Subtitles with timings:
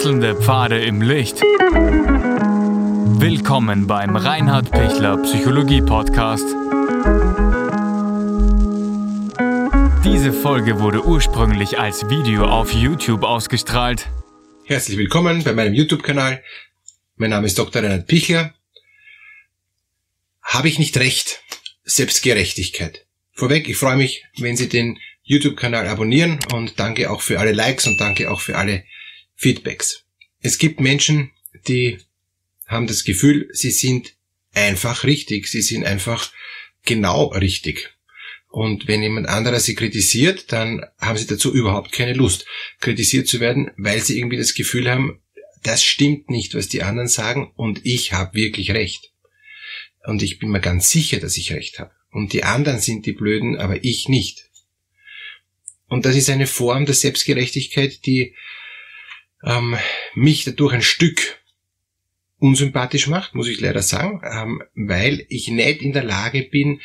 [0.00, 1.42] Wechselnde Pfade im Licht.
[3.20, 6.46] Willkommen beim Reinhard Pichler Psychologie Podcast.
[10.02, 14.08] Diese Folge wurde ursprünglich als Video auf YouTube ausgestrahlt.
[14.64, 16.42] Herzlich willkommen bei meinem YouTube-Kanal.
[17.16, 17.82] Mein Name ist Dr.
[17.82, 18.54] Reinhard Pichler.
[20.40, 21.42] Habe ich nicht recht?
[21.84, 23.04] Selbstgerechtigkeit.
[23.34, 27.86] Vorweg, ich freue mich, wenn Sie den YouTube-Kanal abonnieren und danke auch für alle Likes
[27.86, 28.84] und danke auch für alle
[29.40, 30.04] Feedbacks.
[30.40, 31.30] Es gibt Menschen,
[31.66, 31.98] die
[32.66, 34.14] haben das Gefühl, sie sind
[34.52, 36.30] einfach richtig, sie sind einfach
[36.84, 37.88] genau richtig.
[38.50, 42.44] Und wenn jemand anderer sie kritisiert, dann haben sie dazu überhaupt keine Lust,
[42.80, 45.22] kritisiert zu werden, weil sie irgendwie das Gefühl haben,
[45.62, 49.10] das stimmt nicht, was die anderen sagen und ich habe wirklich recht.
[50.04, 51.92] Und ich bin mir ganz sicher, dass ich recht habe.
[52.10, 54.50] Und die anderen sind die Blöden, aber ich nicht.
[55.88, 58.34] Und das ist eine Form der Selbstgerechtigkeit, die
[59.44, 59.76] ähm,
[60.14, 61.40] mich dadurch ein Stück
[62.38, 66.80] unsympathisch macht, muss ich leider sagen, ähm, weil ich nicht in der Lage bin,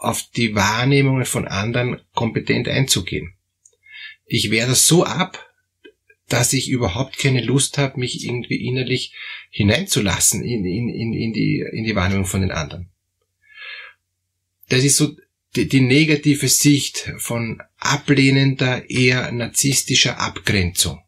[0.00, 3.34] auf die Wahrnehmungen von anderen kompetent einzugehen.
[4.26, 5.50] Ich wehre das so ab,
[6.28, 9.12] dass ich überhaupt keine Lust habe, mich irgendwie innerlich
[9.50, 12.88] hineinzulassen in, in, in, in, die, in die Wahrnehmung von den anderen.
[14.68, 15.16] Das ist so
[15.54, 21.03] die, die negative Sicht von ablehnender, eher narzisstischer Abgrenzung.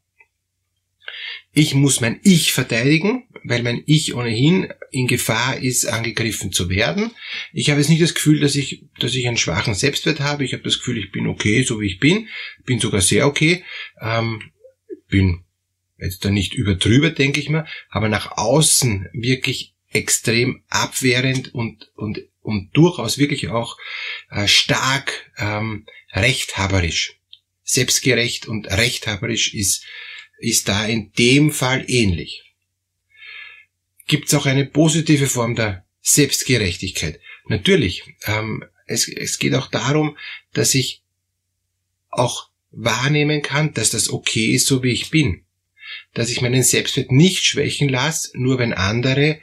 [1.58, 7.12] Ich muss mein Ich verteidigen, weil mein Ich ohnehin in Gefahr ist, angegriffen zu werden.
[7.54, 10.44] Ich habe jetzt nicht das Gefühl, dass ich, dass ich einen schwachen Selbstwert habe.
[10.44, 12.28] Ich habe das Gefühl, ich bin okay, so wie ich bin.
[12.66, 13.64] Bin sogar sehr okay.
[14.02, 14.42] Ähm,
[15.08, 15.44] bin
[15.98, 22.20] jetzt da nicht übertrüber, denke ich mal, aber nach außen wirklich extrem abwehrend und, und
[22.46, 23.77] und durchaus wirklich auch
[24.30, 27.18] äh, stark ähm, rechthaberisch.
[27.64, 29.84] Selbstgerecht und rechthaberisch ist,
[30.39, 32.42] ist da in dem Fall ähnlich.
[34.07, 37.20] Gibt es auch eine positive Form der Selbstgerechtigkeit?
[37.48, 38.05] Natürlich.
[38.27, 40.17] Ähm, es, es geht auch darum,
[40.52, 41.02] dass ich
[42.11, 45.42] auch wahrnehmen kann, dass das okay ist, so wie ich bin.
[46.14, 49.41] Dass ich meinen Selbstwert nicht schwächen lasse, nur wenn andere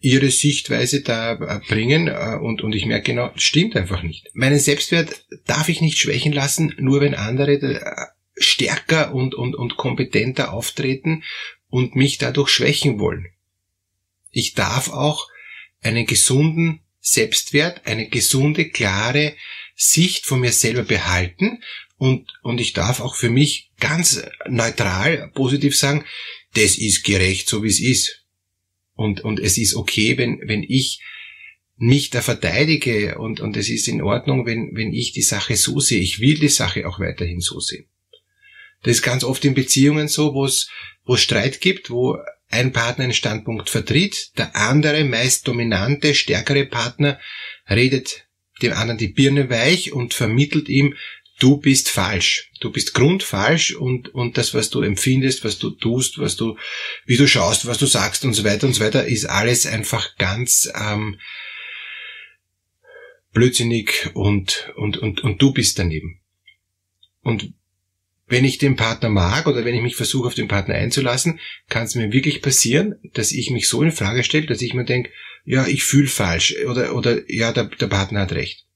[0.00, 4.30] ihre Sichtweise da äh, bringen äh, und, und ich merke genau, stimmt einfach nicht.
[4.32, 8.06] Meinen Selbstwert darf ich nicht schwächen lassen, nur wenn andere äh,
[8.40, 11.22] stärker und, und, und kompetenter auftreten
[11.68, 13.28] und mich dadurch schwächen wollen.
[14.30, 15.28] Ich darf auch
[15.82, 19.34] einen gesunden Selbstwert, eine gesunde, klare
[19.74, 21.62] Sicht von mir selber behalten
[21.96, 26.04] und, und ich darf auch für mich ganz neutral, positiv sagen,
[26.54, 28.24] das ist gerecht, so wie es ist.
[28.94, 31.00] Und, und es ist okay, wenn, wenn ich
[31.76, 35.80] mich da verteidige und, und es ist in Ordnung, wenn, wenn ich die Sache so
[35.80, 36.00] sehe.
[36.00, 37.86] Ich will die Sache auch weiterhin so sehen.
[38.82, 40.68] Das ist ganz oft in Beziehungen so, wo es,
[41.04, 42.18] wo Streit gibt, wo
[42.48, 47.20] ein Partner einen Standpunkt vertritt, der andere, meist dominante, stärkere Partner,
[47.68, 48.26] redet
[48.62, 50.94] dem anderen die Birne weich und vermittelt ihm,
[51.38, 52.50] du bist falsch.
[52.60, 56.58] Du bist grundfalsch und, und das, was du empfindest, was du tust, was du,
[57.06, 60.16] wie du schaust, was du sagst und so weiter und so weiter, ist alles einfach
[60.16, 61.18] ganz ähm,
[63.32, 66.20] blödsinnig und, und, und, und du bist daneben.
[67.22, 67.54] Und
[68.30, 71.84] wenn ich den Partner mag oder wenn ich mich versuche, auf den Partner einzulassen, kann
[71.84, 75.10] es mir wirklich passieren, dass ich mich so in Frage stelle, dass ich mir denke,
[75.44, 78.66] ja, ich fühle falsch oder, oder ja, der, der Partner hat recht.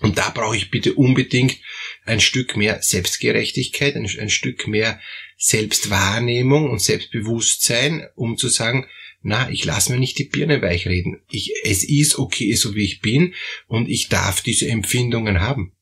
[0.00, 1.56] Und da brauche ich bitte unbedingt
[2.04, 5.00] ein Stück mehr Selbstgerechtigkeit, ein, ein Stück mehr
[5.36, 8.86] Selbstwahrnehmung und Selbstbewusstsein, um zu sagen,
[9.22, 11.22] na, ich lasse mir nicht die Birne weichreden.
[11.30, 13.34] Ich, es ist okay, so wie ich bin,
[13.68, 15.72] und ich darf diese Empfindungen haben.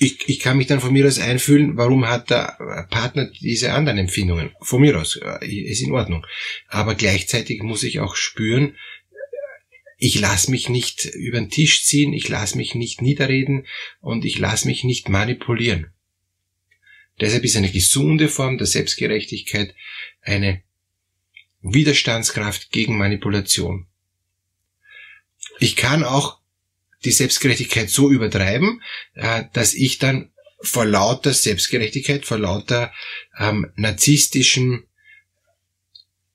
[0.00, 3.98] Ich, ich kann mich dann von mir aus einfühlen, warum hat der Partner diese anderen
[3.98, 4.52] Empfindungen?
[4.60, 6.24] Von mir aus, äh, ist in Ordnung.
[6.68, 8.76] Aber gleichzeitig muss ich auch spüren,
[10.00, 13.66] ich lasse mich nicht über den Tisch ziehen, ich lasse mich nicht niederreden
[14.00, 15.92] und ich lasse mich nicht manipulieren.
[17.20, 19.74] Deshalb ist eine gesunde Form der Selbstgerechtigkeit
[20.22, 20.62] eine
[21.62, 23.88] Widerstandskraft gegen Manipulation.
[25.58, 26.37] Ich kann auch
[27.04, 28.82] die Selbstgerechtigkeit so übertreiben,
[29.14, 30.30] äh, dass ich dann
[30.60, 32.92] vor lauter Selbstgerechtigkeit, vor lauter
[33.38, 34.84] ähm, narzisstischen,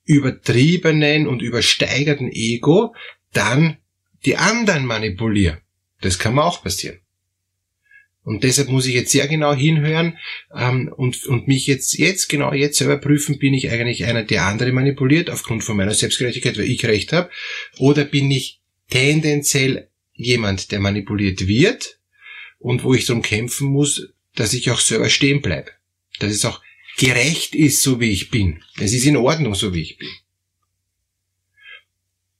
[0.04, 2.94] übertriebenen und übersteigerten Ego
[3.32, 3.78] dann
[4.24, 5.60] die anderen manipuliere.
[6.00, 7.00] Das kann mir auch passieren.
[8.22, 10.18] Und deshalb muss ich jetzt sehr genau hinhören
[10.54, 14.44] ähm, und, und mich jetzt, jetzt genau jetzt selber prüfen, bin ich eigentlich einer, der
[14.44, 17.30] andere manipuliert aufgrund von meiner Selbstgerechtigkeit, weil ich recht habe,
[17.76, 21.98] oder bin ich tendenziell jemand, der manipuliert wird
[22.58, 25.70] und wo ich darum kämpfen muss, dass ich auch selber stehen bleibe.
[26.18, 26.60] Dass es auch
[26.96, 28.62] gerecht ist, so wie ich bin.
[28.78, 30.08] Es ist in Ordnung, so wie ich bin.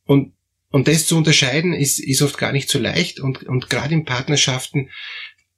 [0.04, 0.32] Und,
[0.70, 4.04] und das zu unterscheiden ist, ist oft gar nicht so leicht und, und gerade in
[4.04, 4.90] Partnerschaften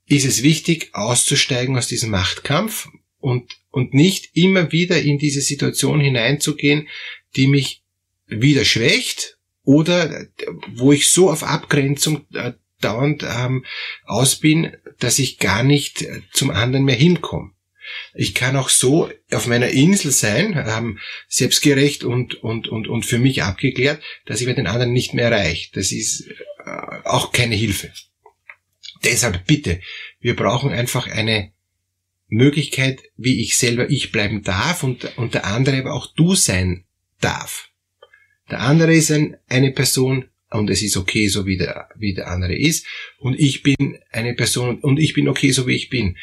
[0.07, 6.01] ist es wichtig, auszusteigen aus diesem Machtkampf und, und nicht immer wieder in diese Situation
[6.01, 6.89] hineinzugehen,
[7.35, 7.83] die mich
[8.27, 9.36] wieder schwächt
[9.67, 10.27] oder
[10.75, 13.65] wo ich so auf Abgrenzung äh, dauernd ähm,
[14.05, 17.51] aus bin, dass ich gar nicht äh, zum anderen mehr hinkomme.
[18.15, 20.99] Ich kann auch so auf meiner Insel sein, ähm,
[21.29, 25.31] selbstgerecht und, und, und, und für mich abgeklärt, dass ich mir den anderen nicht mehr
[25.31, 25.71] erreiche.
[25.75, 26.29] Das ist
[26.65, 27.93] äh, auch keine Hilfe.
[29.05, 29.81] Deshalb bitte,
[30.21, 31.53] wir brauchen einfach eine
[32.29, 36.85] Möglichkeit, wie ich selber ich bleiben darf und, und der andere aber auch du sein
[37.21, 37.71] darf.
[38.51, 42.29] Der andere ist ein, eine Person und es ist okay, so wie der, wie der
[42.29, 42.87] andere ist.
[43.19, 46.17] Und ich bin eine Person und ich bin okay, so wie ich bin.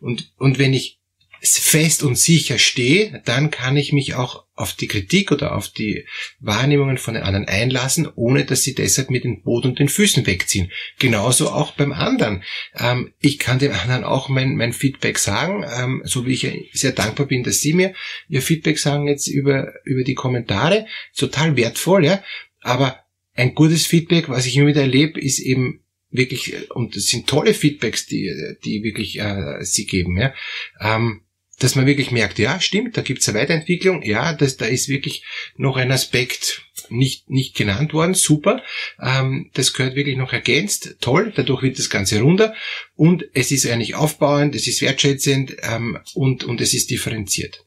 [0.00, 0.99] Und, und wenn ich
[1.42, 6.04] fest und sicher stehe, dann kann ich mich auch auf die Kritik oder auf die
[6.38, 10.26] Wahrnehmungen von den anderen einlassen, ohne dass sie deshalb mit den Boden und den Füßen
[10.26, 10.70] wegziehen.
[10.98, 12.42] Genauso auch beim anderen.
[12.78, 16.92] Ähm, ich kann dem anderen auch mein, mein Feedback sagen, ähm, so wie ich sehr
[16.92, 17.94] dankbar bin, dass Sie mir
[18.28, 20.86] Ihr Feedback sagen jetzt über, über die Kommentare.
[21.16, 22.22] Total wertvoll, ja.
[22.60, 23.00] Aber
[23.34, 27.54] ein gutes Feedback, was ich immer wieder erlebe, ist eben wirklich, und das sind tolle
[27.54, 28.30] Feedbacks, die,
[28.64, 30.34] die wirklich äh, sie geben, ja.
[30.80, 31.22] Ähm,
[31.60, 35.24] dass man wirklich merkt, ja, stimmt, da gibt's eine Weiterentwicklung, ja, das, da ist wirklich
[35.56, 38.62] noch ein Aspekt nicht, nicht genannt worden, super,
[39.00, 42.54] ähm, das gehört wirklich noch ergänzt, toll, dadurch wird das Ganze runder
[42.96, 47.64] und es ist eigentlich aufbauend, es ist wertschätzend ähm, und, und es ist differenziert.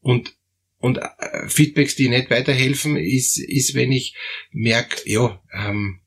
[0.00, 0.34] Und
[0.78, 4.14] und äh, Feedbacks, die nicht weiterhelfen, ist, ist wenn ich
[4.52, 6.00] merke, ja, ähm,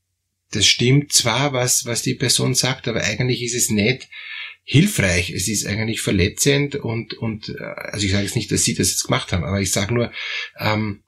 [0.52, 4.08] das stimmt zwar, was, was die Person sagt, aber eigentlich ist es nicht
[4.70, 5.30] hilfreich.
[5.30, 8.90] Es ist eigentlich verletzend und, und äh, also ich sage jetzt nicht, dass Sie das
[8.90, 10.12] jetzt gemacht haben, aber ich sage nur,
[10.58, 11.02] ähm,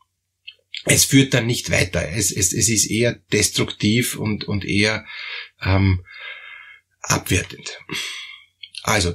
[0.86, 2.08] es führt dann nicht weiter.
[2.08, 5.04] Es, es, es ist eher destruktiv und, und eher
[5.62, 6.02] ähm,
[7.02, 7.78] abwertend.
[8.82, 9.14] Also,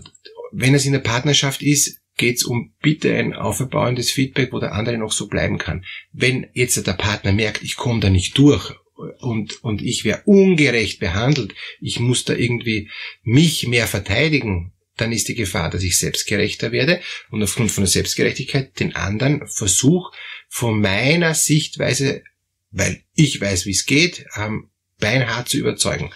[0.51, 4.73] wenn es in der Partnerschaft ist, geht es um bitte ein aufbauendes Feedback, wo der
[4.73, 5.85] andere noch so bleiben kann.
[6.11, 10.99] Wenn jetzt der Partner merkt, ich komme da nicht durch und, und ich wäre ungerecht
[10.99, 12.89] behandelt, ich muss da irgendwie
[13.23, 17.91] mich mehr verteidigen, dann ist die Gefahr, dass ich selbstgerechter werde und aufgrund von der
[17.91, 20.11] Selbstgerechtigkeit den anderen versuch
[20.47, 22.23] von meiner Sichtweise,
[22.71, 24.25] weil ich weiß, wie es geht,
[24.99, 26.11] beinhart zu überzeugen.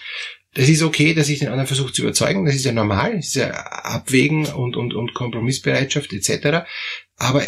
[0.54, 3.28] Das ist okay, dass ich den anderen versuche zu überzeugen, das ist ja normal, das
[3.28, 6.66] ist ja Abwägen und, und, und Kompromissbereitschaft etc.
[7.16, 7.46] Aber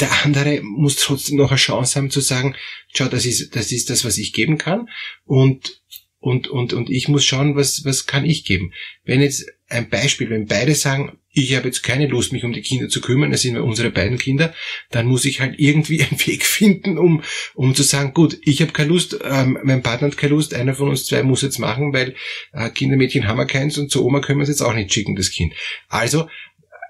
[0.00, 2.54] der andere muss trotzdem noch eine Chance haben zu sagen,
[2.94, 4.88] schau, das ist, das ist das, was ich geben kann
[5.24, 5.82] und,
[6.20, 8.72] und, und, und ich muss schauen, was, was kann ich geben.
[9.04, 12.62] Wenn jetzt ein Beispiel, wenn beide sagen, ich habe jetzt keine Lust, mich um die
[12.62, 14.52] Kinder zu kümmern, das sind unsere beiden Kinder,
[14.90, 17.22] dann muss ich halt irgendwie einen Weg finden, um,
[17.54, 20.74] um zu sagen, gut, ich habe keine Lust, ähm, mein Partner hat keine Lust, einer
[20.74, 22.14] von uns zwei muss jetzt machen, weil
[22.52, 25.16] äh, Kindermädchen haben wir keins und zur Oma können wir es jetzt auch nicht schicken,
[25.16, 25.54] das Kind.
[25.88, 26.28] Also,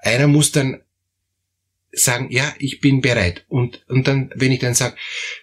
[0.01, 0.81] einer muss dann
[1.91, 3.45] sagen, ja, ich bin bereit.
[3.47, 4.95] Und, und dann, wenn ich dann sage,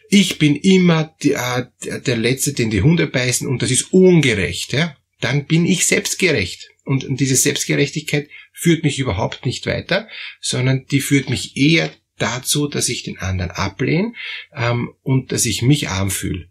[0.08, 4.72] ich bin immer die, äh, der Letzte, den die Hunde beißen und das ist ungerecht,
[4.72, 6.70] ja, dann bin ich selbstgerecht.
[6.84, 10.08] Und, und diese Selbstgerechtigkeit führt mich überhaupt nicht weiter,
[10.40, 14.14] sondern die führt mich eher dazu, dass ich den anderen ablehne
[14.54, 16.48] ähm, und dass ich mich arm fühle.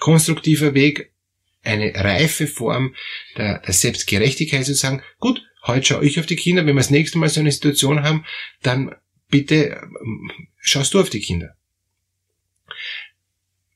[0.00, 1.12] Konstruktiver Weg,
[1.62, 2.94] eine reife Form
[3.36, 6.90] der, der Selbstgerechtigkeit zu sagen, gut, heute schaue ich auf die Kinder, wenn wir das
[6.90, 8.24] nächste Mal so eine Situation haben,
[8.62, 8.94] dann
[9.32, 11.56] bitte ähm, schaust du auf die Kinder.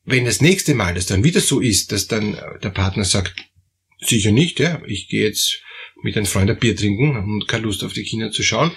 [0.05, 3.35] Wenn das nächste Mal das dann wieder so ist, dass dann der Partner sagt,
[3.99, 5.63] sicher nicht, ja, ich gehe jetzt
[6.03, 8.71] mit einem Freund ein Bier trinken und keine Lust auf die Kinder zu schauen,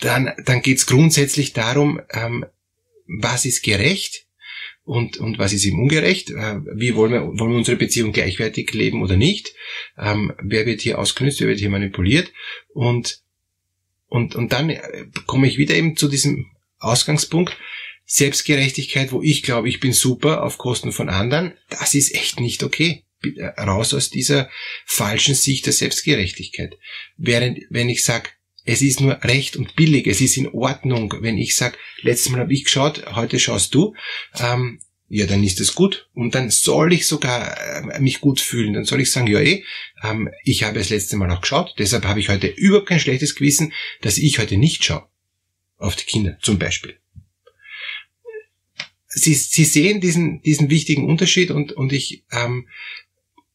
[0.00, 2.44] dann, dann geht es grundsätzlich darum, ähm,
[3.06, 4.26] was ist gerecht
[4.82, 8.72] und, und was ist ihm ungerecht, äh, wie wollen wir, wollen wir unsere Beziehung gleichwertig
[8.72, 9.54] leben oder nicht,
[9.98, 12.32] ähm, wer wird hier ausgenutzt, wer wird hier manipuliert
[12.72, 13.20] und
[14.16, 14.80] und, und dann äh,
[15.26, 16.46] komme ich wieder eben zu diesem
[16.78, 17.56] Ausgangspunkt,
[18.06, 22.62] Selbstgerechtigkeit, wo ich glaube, ich bin super auf Kosten von anderen, das ist echt nicht
[22.62, 23.04] okay.
[23.22, 24.48] Äh, raus aus dieser
[24.86, 26.78] falschen Sicht der Selbstgerechtigkeit.
[27.18, 28.30] Während, wenn ich sage,
[28.64, 32.40] es ist nur recht und billig, es ist in Ordnung, wenn ich sage, letztes Mal
[32.40, 33.94] habe ich geschaut, heute schaust du,
[34.40, 36.08] ähm, ja, dann ist es gut.
[36.14, 37.56] Und dann soll ich sogar
[37.94, 38.72] äh, mich gut fühlen.
[38.72, 39.64] Dann soll ich sagen, ja eh,
[40.02, 43.34] ähm, ich habe das letzte Mal auch geschaut, deshalb habe ich heute überhaupt kein schlechtes
[43.34, 43.72] Gewissen,
[44.02, 45.06] dass ich heute nicht schaue.
[45.78, 46.98] Auf die Kinder zum Beispiel.
[49.08, 52.66] Sie, Sie sehen diesen, diesen wichtigen Unterschied und, und ich, ähm,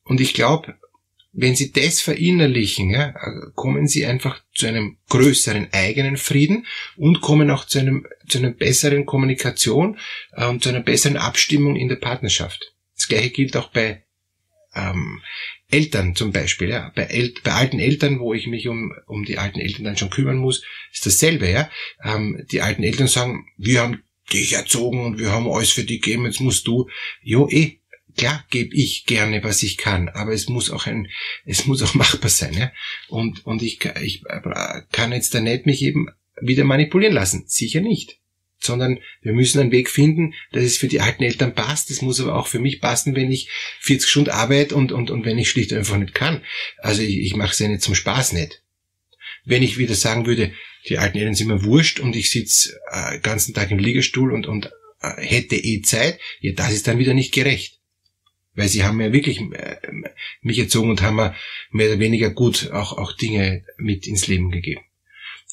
[0.04, 0.76] und ich glaube,
[1.34, 3.14] wenn Sie das verinnerlichen, ja,
[3.56, 6.66] kommen Sie einfach zu einem größeren eigenen Frieden
[6.98, 9.98] und kommen auch zu einem, zu einer besseren Kommunikation
[10.34, 12.74] äh, und zu einer besseren Abstimmung in der Partnerschaft.
[12.96, 14.04] Das gleiche gilt auch bei
[14.76, 15.22] ähm,
[15.70, 16.70] Eltern zum Beispiel.
[16.70, 16.92] Ja.
[16.96, 20.10] Bei, El bei alten Eltern, wo ich mich um, um die alten Eltern dann schon
[20.10, 21.50] kümmern muss, ist dasselbe.
[21.50, 21.70] Ja.
[22.04, 26.02] Ähm, die alten Eltern sagen, wir haben dich erzogen und wir haben alles für dich
[26.02, 26.90] gegeben, jetzt musst du.
[27.22, 27.81] Jo, eh,
[28.16, 31.10] klar gebe ich gerne, was ich kann, aber es muss auch ein,
[31.46, 32.72] es muss auch machbar sein, ja.
[33.08, 34.24] Und, und ich, ich
[34.92, 36.08] kann jetzt da nicht mich eben
[36.42, 37.46] wieder manipulieren lassen.
[37.48, 38.18] Sicher nicht.
[38.60, 41.90] Sondern wir müssen einen Weg finden, dass es für die alten Eltern passt.
[41.90, 43.50] Das muss aber auch für mich passen, wenn ich
[43.80, 46.44] 40 Stunden arbeite und, und, und wenn ich schlicht einfach nicht kann.
[46.78, 48.62] Also ich, ich mache es ja nicht zum Spaß nicht.
[49.46, 50.54] Wenn ich wieder sagen würde,
[50.88, 54.46] die alten Eltern sind mir wurscht und ich sitze äh, ganzen Tag im Liegestuhl und,
[54.46, 57.80] und äh, hätte eh Zeit, ja, das ist dann wieder nicht gerecht.
[58.54, 59.78] Weil sie haben ja wirklich äh,
[60.42, 61.36] mich erzogen und haben mir
[61.72, 64.82] mehr oder weniger gut auch, auch Dinge mit ins Leben gegeben.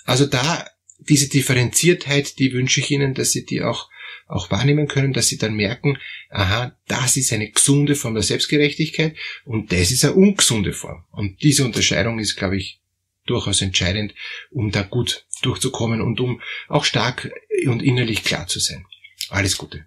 [0.04, 0.66] Also da
[0.98, 3.88] diese Differenziertheit, die wünsche ich Ihnen, dass Sie die auch,
[4.26, 5.98] auch wahrnehmen können, dass Sie dann merken,
[6.30, 11.04] aha, das ist eine gesunde Form der Selbstgerechtigkeit und das ist eine ungesunde Form.
[11.10, 12.80] Und diese Unterscheidung ist, glaube ich,
[13.26, 14.14] durchaus entscheidend,
[14.50, 17.30] um da gut durchzukommen und um auch stark
[17.66, 18.86] und innerlich klar zu sein.
[19.28, 19.86] Alles Gute.